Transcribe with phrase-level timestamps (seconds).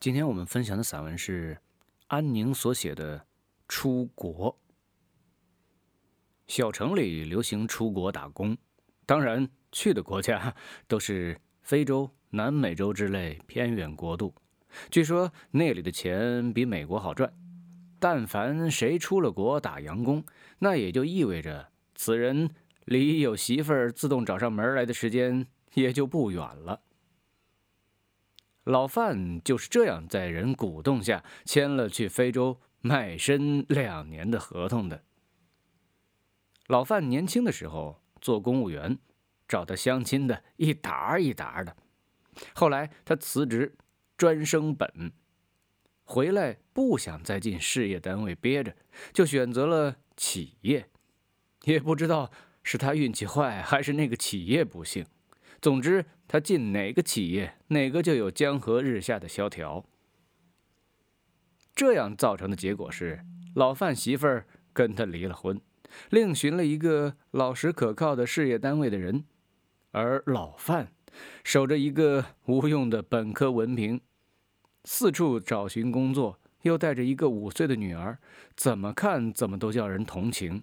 [0.00, 1.58] 今天我们分享的散文是
[2.06, 3.18] 安宁所写的
[3.68, 4.50] 《出国》。
[6.46, 8.56] 小城里流行出国打工，
[9.04, 10.54] 当然去的国家
[10.88, 14.34] 都是非洲、南美洲之类偏远国度。
[14.90, 17.30] 据说那里的钱比美国好赚。
[17.98, 20.24] 但凡谁出了国打洋工，
[20.60, 22.48] 那也就意味着此人
[22.86, 26.80] 离有媳妇儿自动找上门来的时间也就不远了。
[28.70, 35.02] 老范就是这样在人鼓动下签了去非洲卖身两年的合同的。
[36.68, 38.96] 老范年轻的时候做公务员，
[39.48, 41.76] 找他相亲的一沓一沓的。
[42.54, 43.76] 后来他辞职，
[44.16, 45.12] 专升本，
[46.04, 48.76] 回来不想再进事业单位憋着，
[49.12, 50.88] 就选择了企业。
[51.64, 52.30] 也不知道
[52.62, 55.04] 是他运气坏，还是那个企业不幸。
[55.60, 59.84] 总之，他进哪个企业，哪个就有江河日下的萧条。
[61.74, 65.60] 这样造成的结果是，老范媳妇儿跟他离了婚，
[66.08, 69.24] 另寻了一个老实可靠的事业单位的人，
[69.90, 70.92] 而老范
[71.44, 74.00] 守着一个无用的本科文凭，
[74.84, 78.18] 四处找寻工作，又带着一个五岁的女儿，
[78.56, 80.62] 怎么看怎么都叫人同情。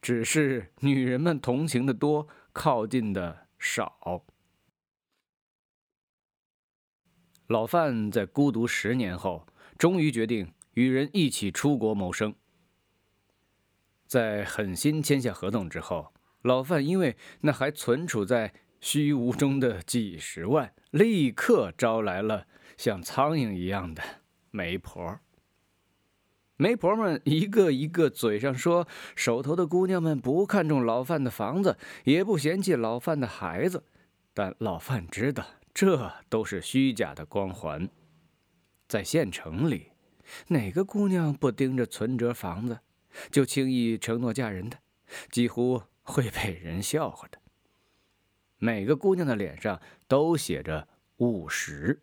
[0.00, 3.49] 只是女人们同情的多，靠近的。
[3.60, 4.24] 少。
[7.46, 9.46] 老范在孤独十年后，
[9.78, 12.34] 终于决定与人一起出国谋生。
[14.06, 24.02] 在狠心签下合同之后，老范因为那还存储在虚无中的几十万，立刻招来了像苍蝇一样的
[24.50, 25.20] 媒婆。
[26.60, 33.82] 媒婆们一个一个嘴上说，手头的姑娘们不看重老范的房子，也不嫌弃老范的孩子，
[34.34, 37.88] 但老范知道这都是虚假的光环。
[38.86, 39.92] 在县城里，
[40.48, 42.80] 哪个姑娘不盯着存折房子，
[43.30, 44.76] 就轻易承诺嫁人的，
[45.30, 47.38] 几乎会被人笑话的。
[48.58, 50.86] 每个姑娘的脸上都写着
[51.20, 52.02] 务实，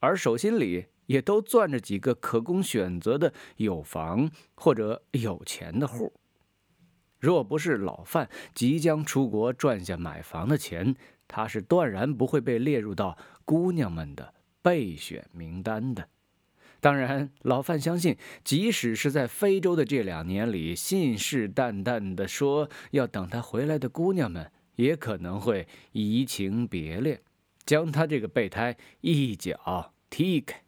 [0.00, 0.88] 而手心里。
[1.10, 6.12] 也都攥着几个可供选择的有房或者有钱的户。
[7.18, 10.94] 若不是老范即将出国赚下买房的钱，
[11.26, 16.08] 他是断然不会被列入到姑娘们的备选名单的。
[16.78, 27.20] 当然，老范相信，即使是在非洲的这两年里，信誓旦旦地说要等他回来的姑娘们，也可能会移情别恋，
[27.66, 30.62] 将他这个备胎一脚踢开。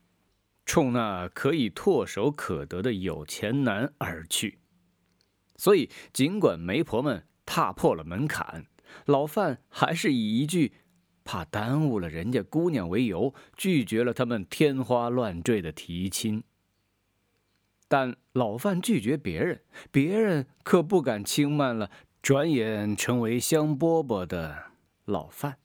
[0.65, 4.59] 冲那可以唾手可得的有钱男而去，
[5.57, 8.67] 所以尽管媒婆们踏破了门槛，
[9.07, 10.73] 老范还是以一句
[11.25, 16.45] “怕耽误了人家姑娘”为由，拒绝了他们天花乱坠的提亲。
[17.89, 21.91] 但老范拒绝别人，别人可不敢轻慢了。
[22.23, 24.67] 转眼成为香饽饽的
[25.07, 25.59] 老范，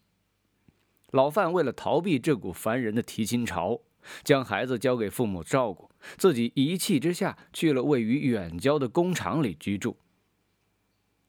[1.11, 3.81] 老范为了逃避这股烦人的提亲潮。
[4.23, 9.97] 将孩子交给父母照顾，自己一气之下去了位于远郊的工厂里居住。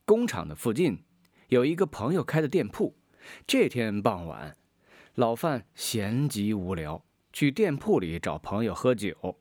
[0.04, 1.04] 工厂的附近
[1.48, 2.96] 有一个朋友开的店铺。
[3.46, 4.56] 这天傍晚，
[5.14, 9.36] 老范闲极无聊，去店铺里找朋友喝酒。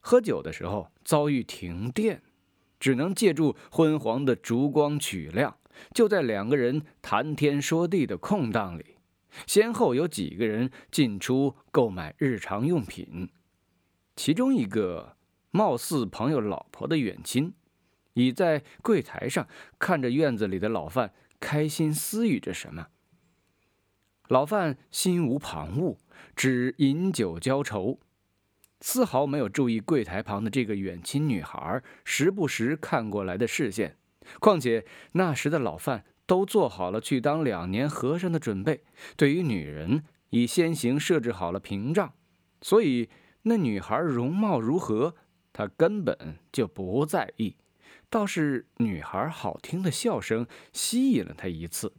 [0.00, 2.22] 喝酒的时候遭遇停电，
[2.78, 5.56] 只能借助昏黄的烛光取亮。
[5.94, 8.97] 就在两个人谈天说地的空档里。
[9.46, 13.30] 先后有几个人进出购买日常用品，
[14.16, 15.16] 其中一个
[15.50, 17.54] 貌似朋友老婆的远亲，
[18.14, 19.46] 倚在柜台上
[19.78, 22.88] 看着院子里的老范，开心私语着什么。
[24.28, 25.96] 老范心无旁骛，
[26.36, 27.98] 只饮酒浇愁，
[28.80, 33.96] 丝毫没有注意柜台旁的这个远亲女孩时不时看过来的视线。
[34.40, 36.04] 况且那时的老范。
[36.28, 38.84] 都做好了去当两年和尚的准备，
[39.16, 42.12] 对于女人已先行设置好了屏障，
[42.60, 43.08] 所以
[43.42, 45.16] 那女孩容貌如何，
[45.54, 47.56] 他根本就不在意。
[48.10, 51.94] 倒是女孩好听的笑声吸引了他一次，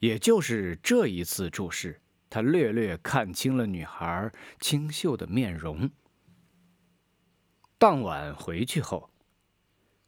[0.00, 4.30] 也就是这一次注视，他略略看清了女孩
[4.60, 5.90] 清秀的面容。
[7.78, 9.13] 当晚回去后。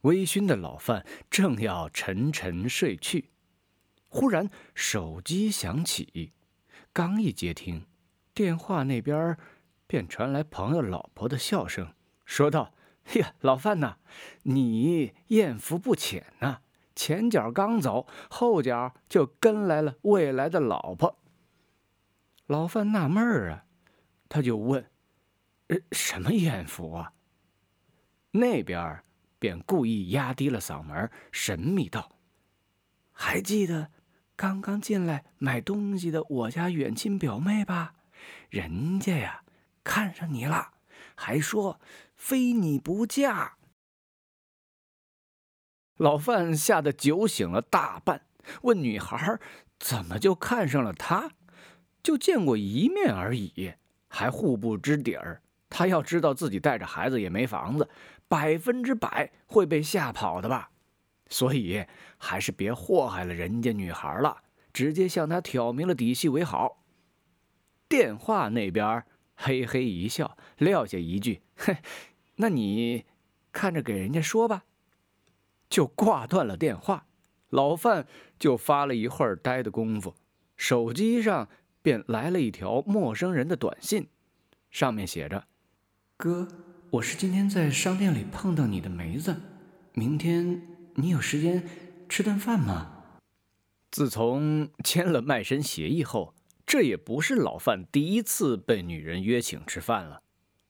[0.07, 3.31] 微醺的老范正要沉沉睡去，
[4.09, 6.33] 忽然手机响起，
[6.93, 7.87] 刚一接听，
[8.33, 9.37] 电话那边
[9.89, 11.93] 便传来朋友老婆的笑声，
[12.25, 12.73] 说道
[13.19, 13.97] ：“呀，老范呐，
[14.45, 16.61] 你艳福不浅呐，
[16.95, 21.19] 前脚刚走，后脚就跟来了未来的老婆。”
[22.47, 23.65] 老范纳闷儿啊，
[24.29, 24.89] 他就问
[25.67, 27.13] ：“呃，什么艳福啊？”
[28.31, 29.03] 那边
[29.39, 32.17] 便故意压低了嗓门，神秘道
[33.13, 33.91] ：“还记得
[34.35, 37.95] 刚刚进来买东西的我家远亲表妹吧？
[38.49, 39.43] 人家呀
[39.85, 40.73] 看上你了，
[41.15, 41.81] 还说
[42.15, 43.57] 非你不嫁。”
[45.97, 48.27] 老范吓得酒醒了大半，
[48.63, 49.39] 问女孩
[49.79, 51.31] ：“怎么就看上了他？
[52.03, 53.75] 就见过一面而已，
[54.09, 55.43] 还互不知底儿。
[55.69, 57.89] 他要知道自己带着孩子也没房子。”
[58.29, 60.71] 百分之百会被吓跑的吧，
[61.29, 61.85] 所以
[62.19, 64.43] 还是别祸害了人家女孩了，
[64.73, 66.83] 直接向她挑明了底细为好。
[67.89, 71.77] 电话那边嘿嘿一笑，撂下一句：“嘿，
[72.37, 73.05] 那你
[73.53, 74.65] 看着给人家说吧。”
[75.71, 77.07] 就挂断了电话。
[77.51, 78.07] 老范
[78.41, 80.17] 就发了一会儿呆的功夫，
[80.57, 81.49] 手机上
[81.81, 84.09] 便来了一条陌生人的短信，
[84.69, 85.47] 上面写着
[86.19, 86.49] ：“哥。”
[86.97, 89.37] 我是今天在商店里碰到你的梅子，
[89.93, 90.63] 明天
[90.95, 91.63] 你有时间
[92.09, 93.19] 吃顿饭吗？
[93.91, 96.35] 自从签了卖身协议后，
[96.65, 100.23] 这也不是老范第一次被女人约请吃饭了。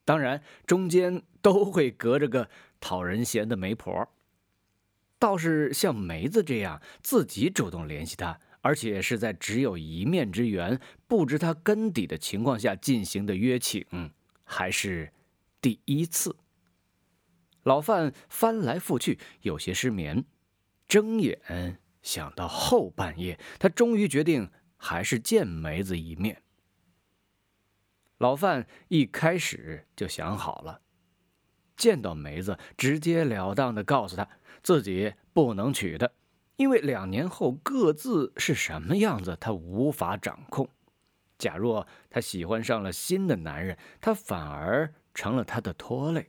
[0.04, 2.48] 当然，中间都会隔着个
[2.80, 4.08] 讨人嫌的媒婆。
[5.20, 13.84] 倒是像梅子这样自己主动联系他，而且是在只有一面之缘、不知他根底的情况下进行的约请，
[14.42, 15.12] 还是。
[15.66, 16.36] 第一次，
[17.64, 20.24] 老范翻来覆去，有些失眠。
[20.86, 26.40] 睁眼想到后半夜，他终于决定还是见梅子一面。
[28.18, 30.82] 老范一开始就想好了，
[31.76, 34.28] 见到梅子，直截了当的告诉他
[34.62, 36.08] 自己不能娶她，
[36.54, 40.70] 因为两年后各自是什么样子，他无法掌控。
[41.36, 44.94] 假若他喜欢上了新的男人，他反而……
[45.16, 46.28] 成了他的拖累。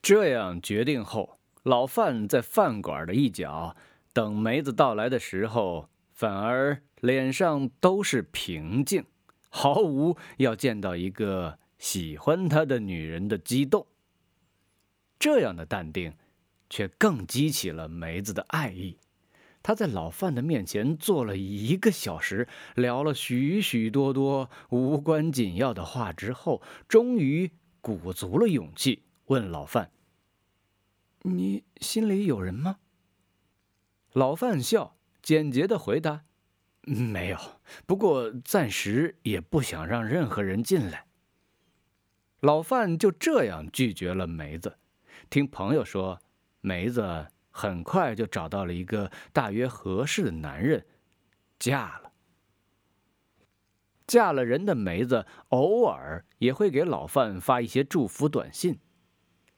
[0.00, 3.76] 这样决定后，老范在饭馆的一角
[4.12, 9.04] 等梅子到来的时候，反而脸上都是平静，
[9.50, 13.86] 毫无要见到一个喜欢他的女人的激动。
[15.18, 16.14] 这样的淡定，
[16.70, 18.98] 却更激起了梅子的爱意。
[19.64, 27.50] 他在老范的面前坐了一个小时，聊了许许多多无关紧要的话之后，终于
[27.80, 29.90] 鼓足了勇气问老范
[31.24, 32.76] ：“你心里有人吗？”
[34.12, 36.24] 老范笑，简洁的回答
[36.84, 37.38] ：“没有，
[37.86, 41.06] 不过暂时也不想让任何人进来。”
[42.40, 44.76] 老范就这样拒绝了梅子。
[45.30, 46.20] 听朋友说，
[46.60, 47.28] 梅子。
[47.56, 50.84] 很快就找到了一个大约合适的男人，
[51.56, 52.12] 嫁了。
[54.08, 58.80] 嫁了人的梅子偶尔也会给老范发一些祝福短信，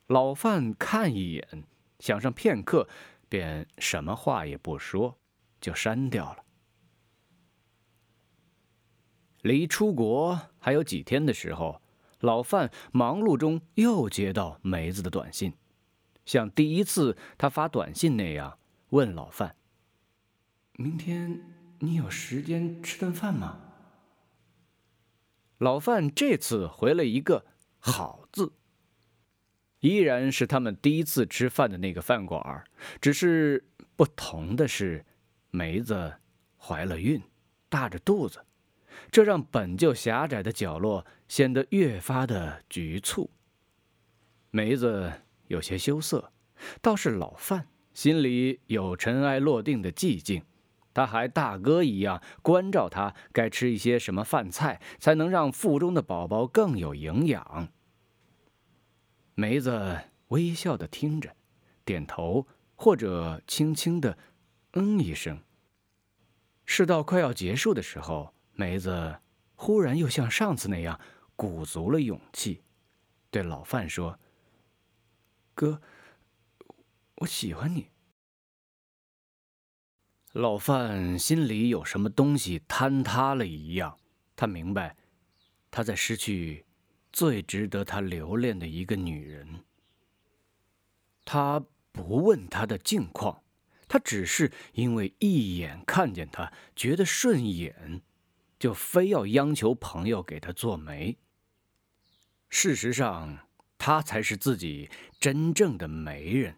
[0.08, 1.64] 老范看一眼，
[1.98, 2.86] 想上片刻，
[3.30, 5.18] 便什么话也不说，
[5.58, 6.44] 就删掉了。
[9.40, 11.80] 离出国还有几天的时候，
[12.20, 15.54] 老范忙碌中又接到梅子的短信。
[16.26, 18.58] 像第一次他发短信那样
[18.90, 19.56] 问老范
[20.74, 21.40] ：“明天
[21.78, 23.60] 你有时间吃顿饭吗？”
[25.58, 27.46] 老范这次回了一个
[27.78, 28.52] “好”字，
[29.80, 32.64] 依然是他们第一次吃饭的那个饭馆，
[33.00, 35.06] 只是不同的是，
[35.50, 36.16] 梅子
[36.58, 37.22] 怀了孕，
[37.68, 38.44] 大着肚子，
[39.10, 43.30] 这让本就狭窄的角落显得越发的局促。
[44.50, 45.22] 梅子。
[45.48, 46.32] 有些羞涩，
[46.80, 50.44] 倒是老范心里有尘埃落定的寂静。
[50.92, 57.68] 他还大哥一样关照他该吃一些什么饭菜，才能让腹中的宝宝更有营养。
[59.34, 61.36] 梅子微笑的听着，
[61.84, 64.16] 点头或者轻轻的
[64.72, 65.38] 嗯一声。
[66.64, 69.20] 事到快要结束的时候，梅子
[69.54, 70.98] 忽然又像上次那样
[71.36, 72.62] 鼓足了勇气，
[73.30, 74.18] 对老范说。
[75.56, 75.80] 哥，
[77.14, 77.88] 我喜欢你。
[80.32, 83.98] 老范心里有什么东西坍塌了一样，
[84.36, 84.98] 他明白，
[85.70, 86.66] 他在失去
[87.10, 89.64] 最值得他留恋的一个女人。
[91.24, 93.42] 他不问她的近况，
[93.88, 98.02] 他只是因为一眼看见她觉得顺眼，
[98.58, 101.16] 就非要央求朋友给他做媒。
[102.50, 103.45] 事实上。
[103.86, 104.90] 她才是自己
[105.20, 106.56] 真正的媒人，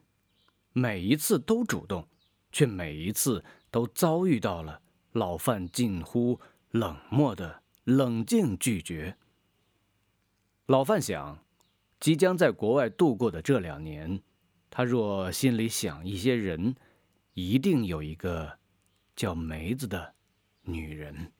[0.72, 2.08] 每一次都主动，
[2.50, 4.80] 却每一次都遭遇到了
[5.12, 9.18] 老范近乎冷漠的冷静拒绝。
[10.64, 11.44] 老范想，
[12.00, 14.22] 即将在国外度过的这两年，
[14.70, 16.76] 他若心里想一些人，
[17.34, 18.58] 一定有一个
[19.14, 20.14] 叫梅子的
[20.62, 21.30] 女人。